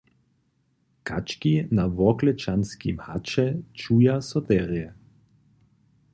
[1.09, 3.47] Kački na Worklečanskim haće
[3.83, 4.91] čuja so derje.